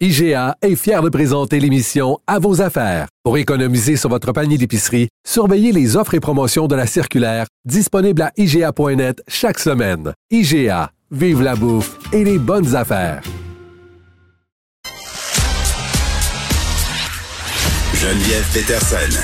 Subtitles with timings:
[0.00, 3.06] IGA est fier de présenter l'émission À vos affaires.
[3.22, 8.22] Pour économiser sur votre panier d'épicerie, surveillez les offres et promotions de la circulaire disponible
[8.22, 10.12] à IGA.net chaque semaine.
[10.32, 13.22] IGA, vive la bouffe et les bonnes affaires.
[17.94, 19.20] Geneviève Peterson.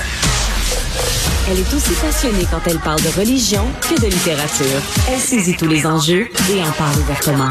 [1.50, 4.80] Elle est aussi passionnée quand elle parle de religion que de littérature.
[5.10, 7.48] Elle saisit tous les enjeux et en parle ouvertement.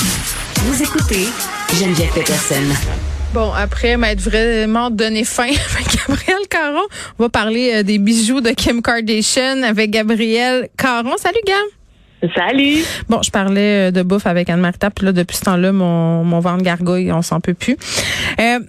[0.63, 1.27] Vous écoutez
[1.73, 2.98] Geneviève Peterson.
[3.31, 5.43] Bon, après m'être vraiment donné fin
[5.75, 6.81] avec Gabriel Caron,
[7.19, 11.15] on va parler euh, des bijoux de Kim Kardashian avec Gabriel Caron.
[11.17, 12.31] Salut, Gab.
[12.35, 12.83] Salut.
[13.07, 16.39] Bon, je parlais euh, de bouffe avec Anne-Marita, puis là, depuis ce temps-là, mon, mon
[16.39, 17.77] ventre gargouille, on s'en peut plus.
[18.39, 18.59] Euh,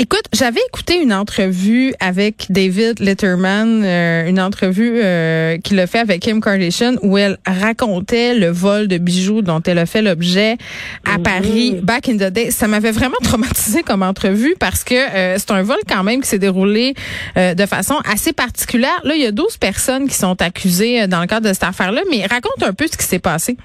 [0.00, 5.98] Écoute, j'avais écouté une entrevue avec David Letterman, euh, une entrevue euh, qu'il a fait
[5.98, 10.56] avec Kim Kardashian où elle racontait le vol de bijoux dont elle a fait l'objet
[11.04, 11.22] à Mhm.
[11.24, 12.52] Paris back in the day.
[12.52, 16.28] Ça m'avait vraiment traumatisé comme entrevue parce que euh, c'est un vol quand même qui
[16.28, 16.94] s'est déroulé
[17.36, 19.00] euh, de façon assez particulière.
[19.02, 21.64] Là, il y a 12 personnes qui sont accusées euh, dans le cadre de cette
[21.64, 23.56] affaire-là, mais raconte un peu ce qui s'est passé.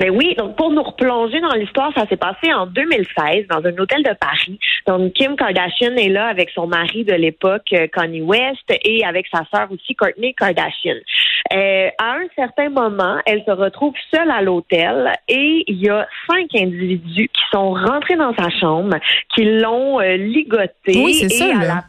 [0.00, 3.78] Ben oui, donc pour nous replonger dans l'histoire, ça s'est passé en 2016 dans un
[3.78, 4.58] hôtel de Paris.
[4.86, 9.26] Donc Kim Kardashian est là avec son mari de l'époque, euh, Kanye West, et avec
[9.32, 10.96] sa sœur aussi, Kourtney Kardashian.
[11.52, 16.06] Euh, à un certain moment, elle se retrouve seule à l'hôtel et il y a
[16.28, 18.96] cinq individus qui sont rentrés dans sa chambre,
[19.34, 20.70] qui l'ont euh, ligotée.
[20.96, 21.66] Oui, c'est et ça, à là.
[21.66, 21.84] la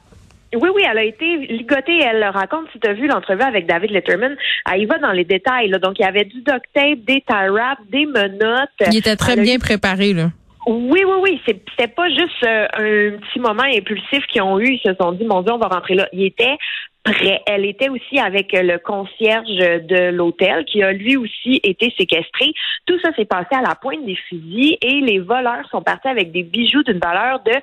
[0.55, 1.99] oui, oui, elle a été ligotée.
[1.99, 2.67] Elle le raconte.
[2.71, 4.35] Si tu as vu l'entrevue avec David Letterman,
[4.71, 5.69] elle y va dans les détails.
[5.69, 5.79] Là.
[5.79, 8.69] Donc, il y avait du duct tape, des tie wraps, des menottes.
[8.91, 10.31] Il était très Elle bien préparé, là.
[10.67, 11.41] Oui, oui, oui.
[11.45, 14.73] C'était pas juste euh, un petit moment impulsif qu'ils ont eu.
[14.73, 16.07] Ils se sont dit, mon Dieu, on va rentrer là.
[16.11, 16.57] Il était
[17.05, 17.41] prêt.
[17.45, 22.51] Elle était aussi avec le concierge de l'hôtel qui a lui aussi été séquestré.
[22.85, 26.31] Tout ça s'est passé à la pointe des fusils et les voleurs sont partis avec
[26.31, 27.53] des bijoux d'une valeur de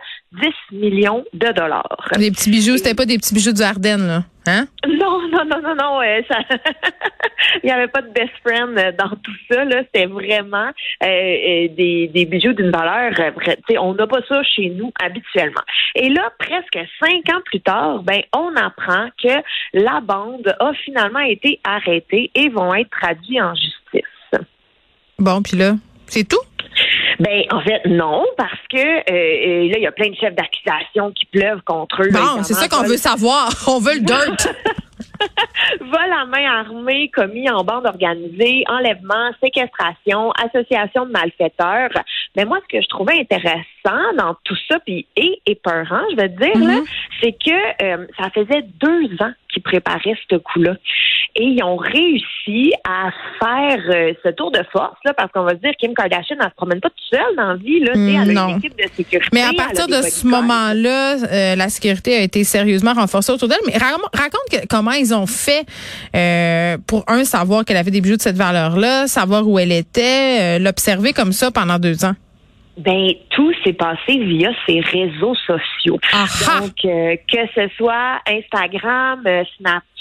[0.41, 2.09] 10 millions de dollars.
[2.17, 4.25] Des petits bijoux, c'était pas des petits bijoux du Ardennes, là?
[4.47, 4.67] Hein?
[4.89, 6.01] Non, non, non, non, non.
[6.03, 6.39] euh, ça...
[7.63, 9.65] Il n'y avait pas de best friend euh, dans tout ça.
[9.65, 10.69] Là, c'était vraiment
[11.03, 13.13] euh, euh, des, des bijoux d'une valeur.
[13.19, 15.63] euh, on n'a pas ça chez nous habituellement.
[15.95, 19.43] Et là, presque cinq ans plus tard, ben, on apprend que
[19.75, 24.41] la bande a finalement été arrêtée et vont être traduits en justice.
[25.19, 25.75] Bon, puis là,
[26.07, 26.41] c'est tout?
[27.23, 30.35] Ben, en fait, non, parce que euh, euh, là, il y a plein de chefs
[30.35, 32.11] d'accusation qui pleuvent contre eux.
[32.11, 33.49] Bon, c'est ça qu'on veut savoir.
[33.69, 34.49] On veut le dirt.
[35.81, 41.91] vol à main armée commis en bande organisée, enlèvement, séquestration, association de malfaiteurs.
[42.35, 46.29] Mais moi, ce que je trouvais intéressant dans tout ça, puis et épeurant, je vais
[46.29, 46.81] te dire, là,
[47.21, 50.75] c'est que euh, ça faisait deux ans qu'ils préparaient ce coup-là.
[51.35, 53.11] Et ils ont réussi à
[53.41, 56.49] faire euh, ce tour de force, là, parce qu'on va se dire, Kim Kardashian, elle
[56.51, 58.49] se promène pas toute seule dans la vie, là, Mm, elle a non.
[58.51, 59.29] une équipe de sécurité.
[59.33, 63.59] Mais à partir de ce moment-là, euh, la sécurité a été sérieusement renforcée autour d'elle.
[63.67, 65.65] Mais ra- raconte que- comment ils ont fait
[66.15, 70.39] euh, pour, un, savoir qu'elle avait des bijoux de cette valeur-là, savoir où elle était,
[70.41, 72.13] euh, l'observer comme ça pendant deux ans.
[72.77, 75.99] Ben, tout s'est passé via ses réseaux sociaux.
[76.13, 76.61] Ah ah!
[76.61, 79.45] Donc, euh, que ce soit Instagram, euh,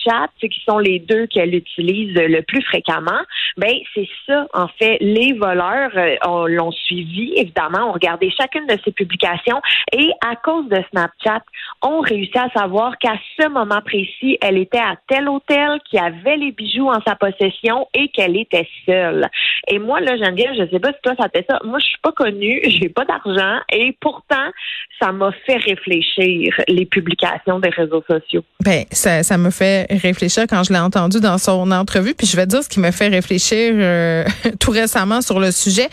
[0.05, 3.19] Qui sont les deux qu'elle utilise le plus fréquemment,
[3.57, 4.97] ben c'est ça, en fait.
[4.99, 9.61] Les voleurs euh, on- l'ont suivi, évidemment, ont regardé chacune de ses publications
[9.93, 11.43] et à cause de Snapchat,
[11.83, 16.37] ont réussi à savoir qu'à ce moment précis, elle était à tel hôtel, qui avait
[16.37, 19.27] les bijoux en sa possession et qu'elle était seule.
[19.67, 21.59] Et moi, là, Geneviève, je sais pas si toi, ça fait ça.
[21.63, 24.49] Moi, je suis pas connue, j'ai pas d'argent et pourtant,
[24.99, 28.43] ça m'a fait réfléchir les publications des réseaux sociaux.
[28.63, 32.13] Ben, ça, ça me fait réfléchir quand je l'ai entendu dans son entrevue.
[32.13, 34.23] Puis je vais te dire ce qui me fait réfléchir euh,
[34.59, 35.89] tout récemment sur le sujet.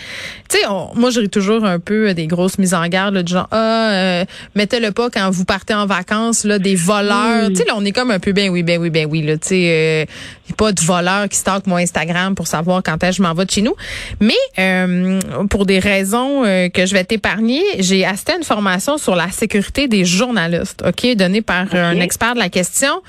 [0.49, 3.23] Tu sais, on- moi, je ris toujours un peu des grosses mises en garde, là,
[3.23, 4.25] du genre, ah, euh,
[4.55, 7.49] mettez-le pas quand vous partez en vacances, là, des voleurs.
[7.49, 9.37] Tu sais, là, on est comme un peu, ben oui, ben oui, ben oui, là,
[9.37, 10.13] tu sais, euh,
[10.49, 13.23] y a pas de voleurs qui stalkent mon Instagram pour savoir quand est-ce que je
[13.23, 13.75] m'en vais de chez nous.
[14.21, 15.21] Mais euh,
[15.51, 19.31] pour des raisons euh, que je vais t'épargner, j'ai assisté à une formation sur la
[19.31, 23.03] sécurité des journalistes, ok, donnée par euh, un expert de la question.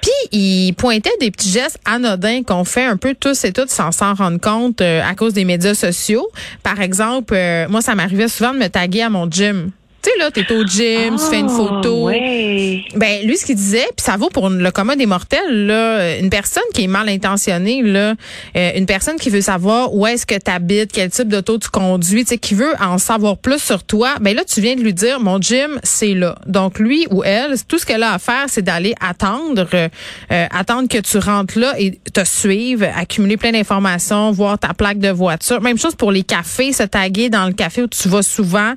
[0.00, 3.92] Puis il pointait des petits gestes anodins qu'on fait un peu tous et toutes sans
[3.92, 6.28] s'en rendre compte euh, à cause des médias sociaux.
[6.62, 9.70] Par exemple, euh, moi ça m'arrivait souvent de me taguer à mon gym.
[10.00, 12.04] Tu sais, là, t'es au gym, tu fais une Ah, photo.
[12.04, 12.84] ouais.
[12.94, 16.30] Ben, lui, ce qu'il disait, puis ça vaut pour le commun des mortels, là, une
[16.30, 18.14] personne qui est mal intentionnée, là,
[18.56, 21.68] euh, une personne qui veut savoir où est-ce que tu habites, quel type d'auto tu
[21.68, 24.82] conduis, tu sais, qui veut en savoir plus sur toi, ben là, tu viens de
[24.82, 26.36] lui dire, mon gym, c'est là.
[26.46, 29.88] Donc, lui ou elle, tout ce qu'elle a à faire, c'est d'aller attendre, euh,
[30.30, 35.10] attendre que tu rentres là et te suivre, accumuler plein d'informations, voir ta plaque de
[35.10, 35.60] voiture.
[35.60, 38.74] Même chose pour les cafés, se taguer dans le café où tu vas souvent.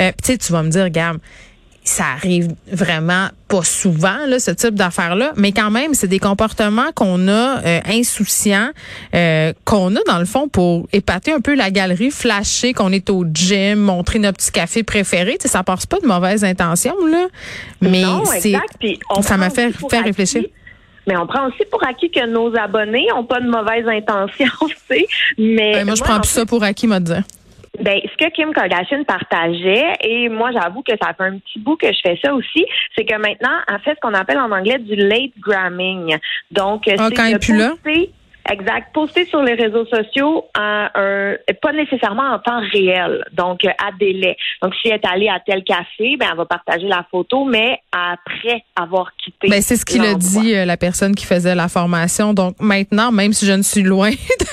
[0.00, 1.18] Euh, tu sais, tu vas me dire, regarde,
[1.86, 6.18] ça arrive vraiment pas souvent là ce type d'affaires là mais quand même c'est des
[6.18, 8.70] comportements qu'on a euh, insouciants
[9.14, 13.10] euh, qu'on a dans le fond pour épater un peu la galerie flasher qu'on est
[13.10, 15.32] au gym montrer notre petit café préféré.
[15.32, 17.26] Tu sais, ça passe pas de mauvaises intentions là
[17.82, 18.02] mais
[18.40, 18.54] c'est
[19.20, 20.42] ça m'a fait faire acquis- réfléchir.
[21.06, 24.76] Mais on prend aussi pour acquis que nos abonnés ont pas de mauvaises intentions, tu
[24.90, 25.06] sais.
[25.36, 27.24] Mais Ben, moi je prends en plus ça pour acquis me dire
[27.80, 31.76] Ben, ce que Kim Kardashian partageait, et moi j'avoue que ça fait un petit bout
[31.76, 32.64] que je fais ça aussi,
[32.96, 36.16] c'est que maintenant, elle fait ce qu'on appelle en anglais du late gramming.
[36.50, 37.70] Donc, Ah, c'est quand elle de est plus là?
[37.70, 38.10] poster-
[38.52, 38.92] Exact.
[38.92, 40.90] Poster sur les réseaux sociaux un,
[41.62, 44.36] pas nécessairement en temps réel, donc euh, à délai.
[44.60, 47.78] Donc, si elle est allée à tel café, ben elle va partager la photo, mais
[47.90, 49.48] après avoir quitté.
[49.48, 52.34] Ben, c'est ce qu'il a dit, euh, la personne qui faisait la formation.
[52.34, 54.10] Donc maintenant, même si je ne suis loin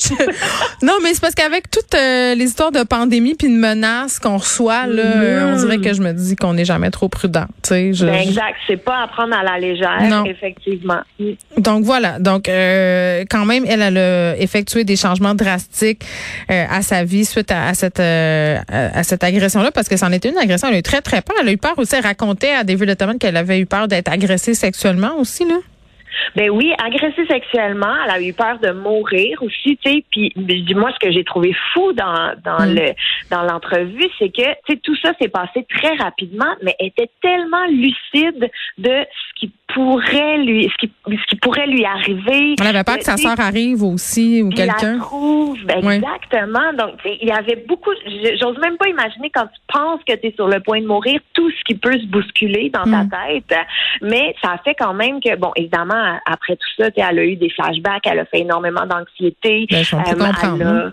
[0.00, 4.18] je- Non, mais c'est parce qu'avec toutes euh, les histoires de pandémie puis de menaces
[4.18, 7.46] qu'on reçoit, là, euh, on dirait que je me dis qu'on n'est jamais trop prudent.
[7.68, 8.56] Je- Ben, exact.
[8.66, 10.24] C'est pas à prendre à la légère, Non.
[10.24, 11.00] effectivement.
[11.58, 12.18] Donc voilà.
[12.18, 16.04] Donc euh, quand même, elle, elle a effectué des changements drastiques
[16.50, 20.12] euh, à sa vie suite à, à cette euh, à cette agression-là, parce que c'en
[20.12, 20.68] était une agression.
[20.68, 21.36] Elle a eu très très peur.
[21.40, 21.94] Elle a eu peur aussi.
[21.96, 25.56] Elle racontait à David Letterman qu'elle avait eu peur d'être agressée sexuellement aussi là.
[26.36, 30.04] Ben oui, agressée sexuellement, elle a eu peur de mourir aussi, tu sais.
[30.10, 30.32] Puis
[30.74, 32.74] moi, ce que j'ai trouvé fou dans dans Mm.
[32.74, 32.92] le
[33.30, 37.10] dans l'entrevue, c'est que tu sais tout ça s'est passé très rapidement, mais elle était
[37.22, 42.54] tellement lucide de ce qui pourrait lui ce qui ce qui pourrait lui arriver.
[42.60, 44.98] Elle avait peur que sa sœur arrive aussi ou quelqu'un.
[45.64, 45.96] ben Ouais.
[45.96, 46.72] exactement.
[46.78, 47.90] Donc, tu sais, il y avait beaucoup.
[48.40, 51.20] J'ose même pas imaginer quand tu penses que tu es sur le point de mourir,
[51.32, 53.08] tout ce qui peut se bousculer dans Mm.
[53.10, 53.58] ta tête.
[54.02, 55.94] Mais ça a fait quand même que, bon, évidemment,
[56.26, 59.66] après tout ça, elle a eu des flashbacks, elle a fait énormément d'anxiété.
[59.70, 60.30] Ben, Euh, a-
[60.86, 60.92] hein?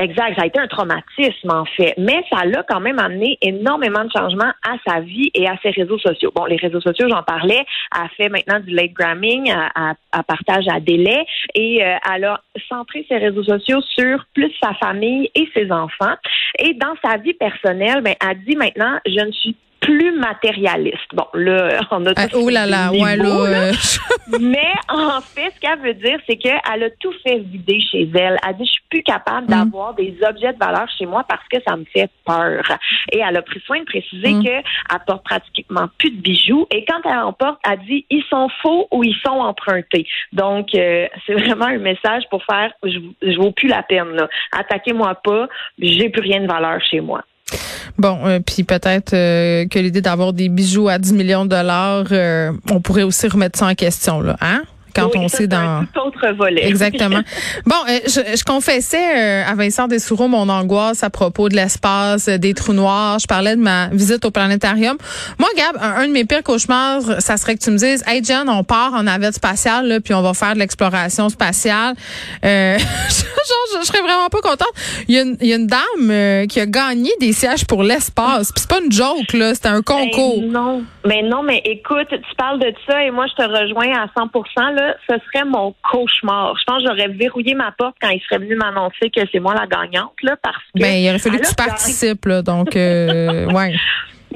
[0.00, 4.02] Exact, ça a été un traumatisme en fait, mais ça l'a quand même amené énormément
[4.04, 6.32] de changements à sa vie et à ses réseaux sociaux.
[6.34, 7.62] Bon, les réseaux sociaux, j'en parlais,
[7.94, 12.24] elle fait maintenant du late gramming, elle, elle- elle partage à délai et euh, elle
[12.24, 16.14] a centré ses réseaux sociaux sur plus sa famille et ses enfants.
[16.58, 21.08] Et dans sa vie personnelle, ben, elle dit maintenant, je ne suis plus matérialiste.
[21.12, 23.24] Bon, là, on a Ah, oh là là, ouais là.
[24.40, 28.38] mais en fait, ce qu'elle veut dire, c'est qu'elle a tout fait vider chez elle.
[28.46, 29.50] Elle dit, je suis plus capable Mm.
[29.50, 32.62] d'avoir des objets de valeur chez moi parce que ça me fait peur.
[33.12, 34.42] Et elle a pris soin de préciser Mm.
[34.42, 34.62] qu'elle
[35.06, 36.66] porte pratiquement plus de bijoux.
[36.70, 40.06] Et quand elle en porte, elle dit, ils sont faux ou ils sont empruntés.
[40.32, 44.16] Donc, euh, c'est vraiment un message pour faire, je, je vaux plus la peine.
[44.52, 45.48] Attaquez-moi pas,
[45.78, 47.22] j'ai plus rien de valeur chez moi.
[47.98, 52.06] Bon, euh, puis peut-être euh, que l'idée d'avoir des bijoux à 10 millions de dollars,
[52.12, 54.62] euh, on pourrait aussi remettre ça en question là, hein?
[54.94, 56.66] Quand Oui, on ça, sait dans un tout autre volet.
[56.66, 57.20] Exactement.
[57.66, 62.28] Bon, euh, je, je confessais euh, à Vincent Dessoureau mon angoisse à propos de l'espace,
[62.28, 63.18] euh, des trous noirs.
[63.18, 64.96] Je parlais de ma visite au planétarium.
[65.38, 68.22] Moi, Gab, un, un de mes pires cauchemars, ça serait que tu me dises, hey
[68.24, 71.94] Jen, on part en navette spatiale, là, puis on va faire de l'exploration spatiale.
[72.44, 72.86] Euh, genre,
[73.74, 74.72] je, je serais vraiment pas contente.
[75.08, 77.66] Il y a une, il y a une dame euh, qui a gagné des sièges
[77.66, 78.52] pour l'espace.
[78.52, 80.40] Puis c'est pas une joke là, c'était un concours.
[80.40, 83.92] Ben, non, mais non, mais écoute, tu parles de ça et moi je te rejoins
[83.94, 84.30] à 100
[84.74, 86.54] là, ce serait mon cauchemar.
[86.58, 89.54] Je pense que j'aurais verrouillé ma porte quand il serait venu m'annoncer que c'est moi
[89.54, 93.46] la gagnante là parce que Ben, il aurait fallu que tu participes là, donc euh,
[93.52, 93.74] ouais.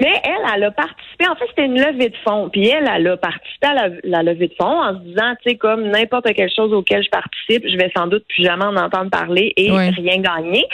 [0.00, 1.28] Mais elle, elle a participé.
[1.28, 2.48] En fait, c'était une levée de fonds.
[2.50, 5.50] Puis elle, elle a participé à la, la levée de fonds en se disant, tu
[5.50, 8.76] sais, comme n'importe quelle chose auquel je participe, je vais sans doute plus jamais en
[8.76, 10.66] entendre parler et rien gagner.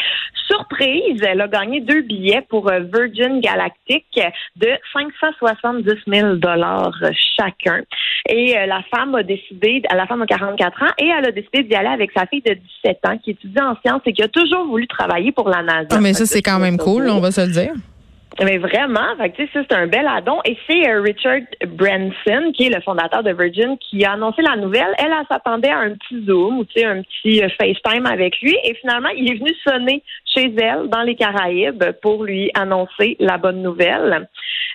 [0.47, 4.05] Surprise, elle a gagné deux billets pour euh, Virgin Galactic
[4.57, 6.93] de 570 000 dollars
[7.38, 7.83] chacun.
[8.29, 11.62] Et euh, la femme a décidé, la femme a 44 ans et elle a décidé
[11.62, 14.29] d'y aller avec sa fille de 17 ans qui étudie en sciences et qui a
[14.29, 15.88] toujours voulu travailler pour la NASA.
[15.91, 17.73] Ah, mais ça, c'est quand même cool, on va se le dire.
[18.41, 20.39] Mais vraiment, c'est un bel addon.
[20.45, 24.57] Et c'est euh, Richard Branson, qui est le fondateur de Virgin, qui a annoncé la
[24.57, 24.95] nouvelle.
[24.99, 28.57] Elle, elle s'attendait à un petit Zoom ou un petit euh, FaceTime avec lui.
[28.65, 30.03] Et finalement, il est venu sonner
[30.35, 34.29] chez elle dans les Caraïbes pour lui annoncer la bonne nouvelle.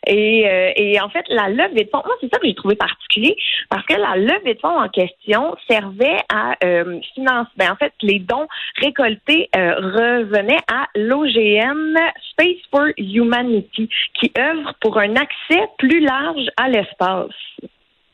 [0.06, 2.76] Et, euh, et en fait, la levée de fonds, moi, c'est ça que j'ai trouvé
[2.76, 3.36] particulier,
[3.70, 7.94] parce que la levée de fonds en question servait à euh, financer, ben, en fait,
[8.02, 8.48] les dons
[8.82, 11.98] récoltés euh, revenaient à l'OGM
[12.32, 17.32] Space for Humanity, qui œuvre pour un accès plus large à l'espace.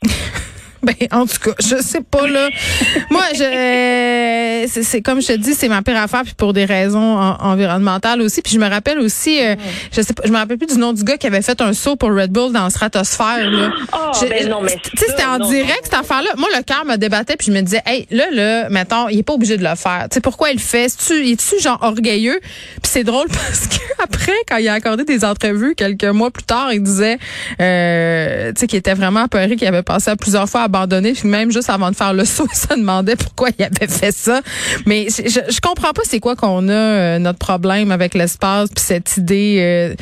[0.84, 2.50] Ben, en tout cas, je sais pas, là.
[3.10, 7.18] Moi, je, c'est comme je te dis, c'est ma pire affaire, puis pour des raisons
[7.18, 8.42] environnementales aussi.
[8.42, 9.56] Puis je me rappelle aussi, euh,
[9.92, 11.74] je sais pas, je me rappelle plus du nom du gars qui avait fait un
[11.74, 13.72] saut pour Red Bull dans la stratosphère, là.
[13.94, 14.78] Oh, ben non, mais.
[14.84, 16.32] Tu sais, c'était en direct, cette affaire-là.
[16.38, 19.24] Moi, le cœur me débattait, puis je me disais, hey, là, là, mettons, il est
[19.24, 20.08] pas obligé de le faire.
[20.10, 20.88] Tu sais, pourquoi il le fait?
[21.12, 22.40] Il est-tu genre orgueilleux?
[22.42, 26.44] Puis c'est drôle parce que après, quand il a accordé des entrevues, quelques mois plus
[26.44, 27.18] tard, il disait,
[27.62, 31.14] euh, tu sais, qu'il était vraiment apeuré, qu'il avait passé plusieurs fois à abandonné.
[31.14, 34.12] Puis même juste avant de faire le saut, il se demandait pourquoi il avait fait
[34.12, 34.42] ça.
[34.86, 38.84] Mais je, je comprends pas c'est quoi qu'on a euh, notre problème avec l'espace puis
[38.84, 39.96] cette idée euh,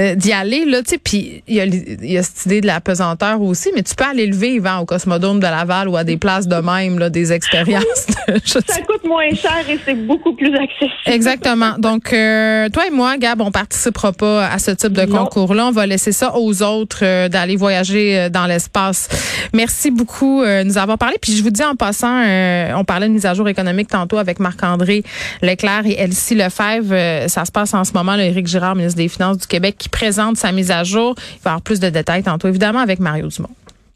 [0.00, 0.82] euh, d'y aller là.
[0.82, 3.82] Tu sais, puis il y a, y a cette idée de la pesanteur aussi, mais
[3.82, 6.56] tu peux aller le vivre hein, au Cosmodome de Laval ou à des places de
[6.56, 8.06] même là, des expériences.
[8.44, 10.92] ça coûte moins cher et c'est beaucoup plus accessible.
[11.06, 11.74] Exactement.
[11.78, 15.66] Donc toi et moi, Gab, on participera pas à ce type de concours-là.
[15.66, 19.08] On va laisser ça aux autres d'aller voyager dans l'espace.
[19.52, 21.16] Merci beaucoup euh, nous avoir parlé.
[21.20, 24.18] Puis je vous dis en passant, euh, on parlait de mise à jour économique tantôt
[24.18, 25.02] avec Marc-André
[25.42, 26.92] Leclerc et Elsie Lefebvre.
[26.92, 28.14] Euh, ça se passe en ce moment.
[28.14, 31.14] Éric Girard, ministre des Finances du Québec, qui présente sa mise à jour.
[31.18, 33.48] Il va y avoir plus de détails tantôt, évidemment, avec Mario Dumont.